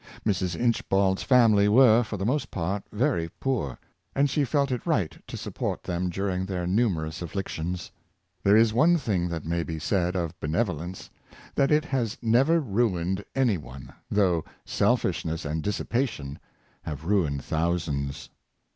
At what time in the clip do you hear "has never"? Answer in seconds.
11.85-12.59